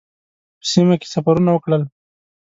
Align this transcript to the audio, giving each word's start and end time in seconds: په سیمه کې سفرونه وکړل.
په 0.59 0.65
سیمه 0.71 0.95
کې 1.01 1.07
سفرونه 1.13 1.51
وکړل. 1.53 1.83